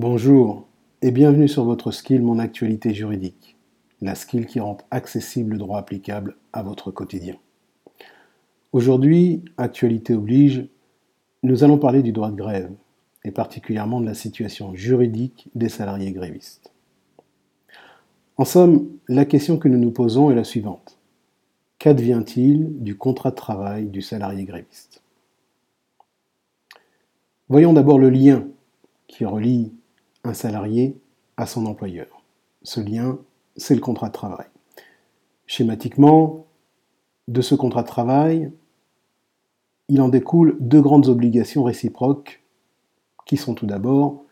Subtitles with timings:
[0.00, 0.68] Bonjour
[1.02, 3.56] et bienvenue sur votre skill Mon actualité juridique,
[4.00, 7.34] la skill qui rend accessible le droit applicable à votre quotidien.
[8.70, 10.68] Aujourd'hui, actualité oblige,
[11.42, 12.70] nous allons parler du droit de grève
[13.24, 16.72] et particulièrement de la situation juridique des salariés grévistes.
[18.36, 20.96] En somme, la question que nous nous posons est la suivante.
[21.80, 25.02] Qu'advient-il du contrat de travail du salarié gréviste?
[27.48, 28.46] Voyons d'abord le lien
[29.08, 29.72] qui relie
[30.34, 30.96] salarié
[31.36, 32.22] à son employeur.
[32.62, 33.18] Ce lien,
[33.56, 34.46] c'est le contrat de travail.
[35.46, 36.46] Schématiquement,
[37.28, 38.52] de ce contrat de travail,
[39.88, 42.42] il en découle deux grandes obligations réciproques
[43.24, 44.24] qui sont tout d'abord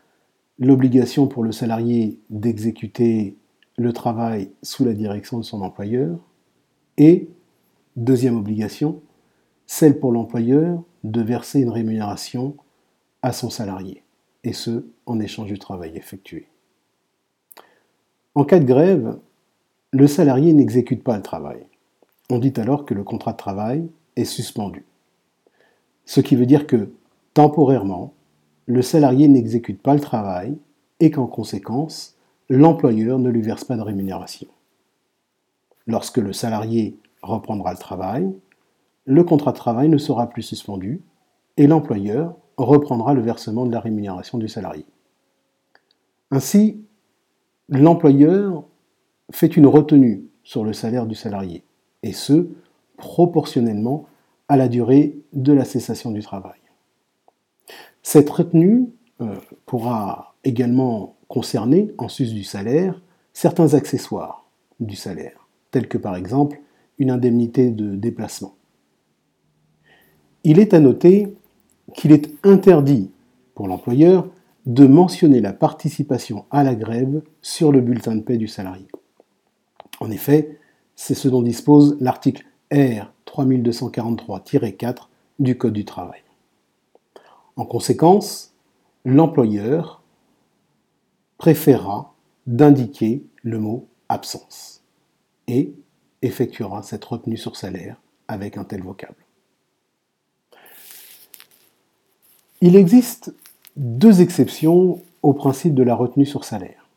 [0.59, 3.37] l'obligation pour le salarié d'exécuter
[3.77, 6.19] le travail sous la direction de son employeur
[6.97, 7.29] et,
[7.97, 9.03] deuxième obligation,
[9.67, 12.57] celle pour l'employeur de verser une rémunération
[13.23, 14.03] à son salarié
[14.45, 16.49] et ce, en échange du travail effectué.
[18.35, 19.19] En cas de grève,
[19.93, 21.65] le salarié n'exécute pas le travail.
[22.29, 24.85] On dit alors que le contrat de travail est suspendu.
[26.05, 26.91] Ce qui veut dire que,
[27.35, 28.13] temporairement,
[28.67, 30.59] le salarié n'exécute pas le travail
[31.01, 32.17] et qu'en conséquence,
[32.49, 34.49] l'employeur ne lui verse pas de rémunération.
[35.87, 38.33] Lorsque le salarié reprendra le travail,
[39.05, 41.01] le contrat de travail ne sera plus suspendu
[41.57, 44.85] et l'employeur reprendra le versement de la rémunération du salarié.
[46.31, 46.81] Ainsi,
[47.69, 48.65] l'employeur
[49.31, 51.65] fait une retenue sur le salaire du salarié,
[52.03, 52.49] et ce,
[52.97, 54.07] proportionnellement
[54.49, 56.59] à la durée de la cessation du travail.
[58.03, 58.89] Cette retenue
[59.21, 59.35] euh,
[59.67, 63.03] pourra également concerner, en sus du salaire,
[63.33, 64.47] certains accessoires
[64.79, 66.61] du salaire, tels que par exemple
[66.99, 68.55] une indemnité de déplacement.
[70.45, 71.37] Il est à noter
[71.95, 73.11] qu'il est interdit
[73.55, 74.29] pour l'employeur
[74.67, 78.89] de mentionner la participation à la grève sur le bulletin de paie du salarié.
[80.01, 80.59] En effet,
[80.97, 85.09] c'est ce dont dispose l'article R 3243-4
[85.39, 86.23] du Code du travail.
[87.57, 88.55] En conséquence,
[89.05, 90.03] l'employeur
[91.39, 92.15] préférera
[92.47, 94.83] d'indiquer le mot absence
[95.47, 95.75] et
[96.23, 99.25] effectuera cette retenue sur salaire avec un tel vocable.
[102.61, 103.35] Il existe
[103.77, 106.89] deux exceptions au principe de la retenue sur salaire.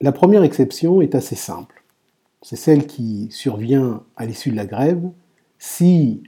[0.00, 1.84] La première exception est assez simple.
[2.42, 5.10] C'est celle qui survient à l'issue de la grève
[5.58, 6.22] si,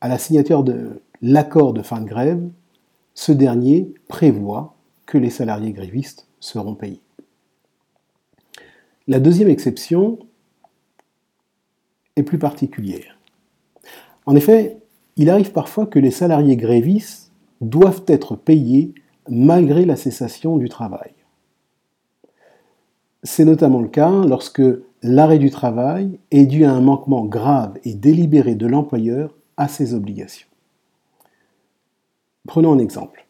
[0.00, 2.48] à la signature de l'accord de fin de grève,
[3.14, 7.00] ce dernier prévoit que les salariés grévistes seront payés.
[9.08, 10.18] La deuxième exception
[12.14, 13.18] est plus particulière.
[14.26, 14.76] En effet,
[15.16, 17.27] il arrive parfois que les salariés grévistes
[17.60, 18.94] doivent être payés
[19.28, 21.12] malgré la cessation du travail.
[23.22, 24.62] C'est notamment le cas lorsque
[25.02, 29.94] l'arrêt du travail est dû à un manquement grave et délibéré de l'employeur à ses
[29.94, 30.48] obligations.
[32.46, 33.26] Prenons un exemple.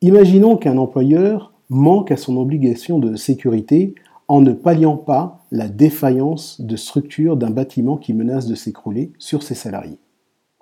[0.00, 3.94] Imaginons qu'un employeur manque à son obligation de sécurité
[4.26, 9.42] en ne palliant pas la défaillance de structure d'un bâtiment qui menace de s'écrouler sur
[9.42, 9.98] ses salariés,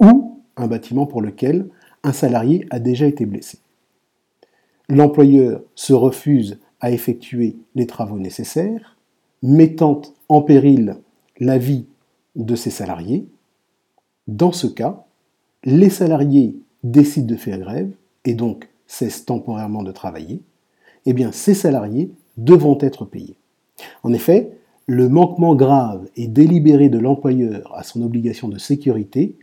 [0.00, 1.68] ou un bâtiment pour lequel
[2.06, 3.58] un salarié a déjà été blessé.
[4.88, 8.96] L'employeur se refuse à effectuer les travaux nécessaires,
[9.42, 10.98] mettant en péril
[11.40, 11.86] la vie
[12.36, 13.26] de ses salariés.
[14.28, 15.04] Dans ce cas,
[15.64, 17.90] les salariés décident de faire grève
[18.24, 20.40] et donc cessent temporairement de travailler.
[21.06, 23.36] Eh bien, ces salariés devront être payés.
[24.04, 24.52] En effet,
[24.86, 29.34] le manquement grave et délibéré de l'employeur à son obligation de sécurité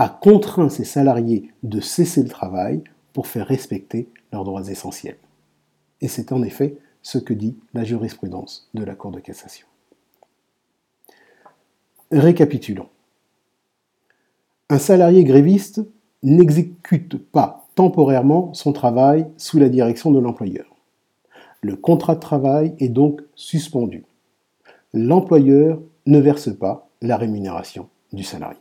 [0.00, 5.18] a contraint ses salariés de cesser le travail pour faire respecter leurs droits essentiels.
[6.00, 9.66] Et c'est en effet ce que dit la jurisprudence de la Cour de cassation.
[12.10, 12.88] Récapitulons.
[14.70, 15.82] Un salarié gréviste
[16.22, 20.74] n'exécute pas temporairement son travail sous la direction de l'employeur.
[21.60, 24.06] Le contrat de travail est donc suspendu.
[24.94, 28.56] L'employeur ne verse pas la rémunération du salarié.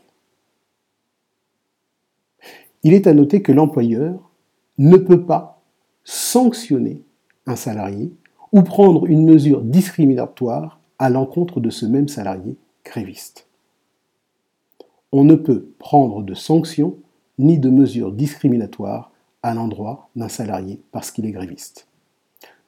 [2.83, 4.29] Il est à noter que l'employeur
[4.77, 5.61] ne peut pas
[6.03, 7.03] sanctionner
[7.45, 8.13] un salarié
[8.51, 12.55] ou prendre une mesure discriminatoire à l'encontre de ce même salarié
[12.85, 13.47] gréviste.
[15.11, 16.95] On ne peut prendre de sanctions
[17.37, 19.11] ni de mesures discriminatoires
[19.43, 21.87] à l'endroit d'un salarié parce qu'il est gréviste.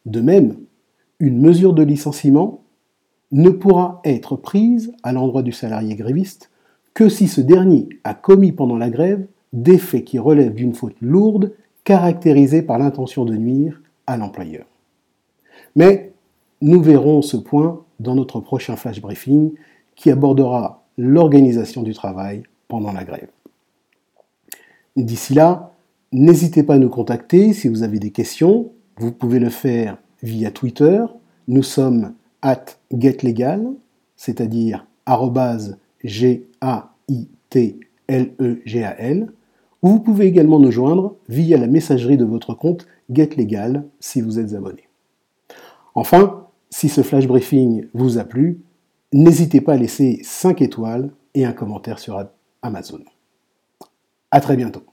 [0.05, 0.57] De même,
[1.19, 2.63] une mesure de licenciement
[3.31, 6.49] ne pourra être prise à l'endroit du salarié gréviste
[6.93, 10.95] que si ce dernier a commis pendant la grève des faits qui relèvent d'une faute
[11.01, 11.53] lourde
[11.83, 14.65] caractérisée par l'intention de nuire à l'employeur.
[15.75, 16.13] Mais
[16.61, 19.53] nous verrons ce point dans notre prochain flash briefing
[19.95, 23.29] qui abordera l'organisation du travail pendant la grève.
[24.95, 25.73] D'ici là,
[26.11, 28.71] n'hésitez pas à nous contacter si vous avez des questions.
[28.97, 31.03] Vous pouvez le faire via Twitter.
[31.47, 33.65] Nous sommes at getlegal,
[34.15, 34.85] c'est-à-dire
[36.03, 36.47] G-A-I-T-L-E-G-A-L.
[39.23, 39.31] Ou
[39.81, 44.53] vous pouvez également nous joindre via la messagerie de votre compte GetLegal si vous êtes
[44.53, 44.87] abonné.
[45.95, 48.61] Enfin, si ce flash briefing vous a plu,
[49.11, 52.23] n'hésitez pas à laisser 5 étoiles et un commentaire sur
[52.61, 52.99] Amazon.
[54.29, 54.83] À très bientôt.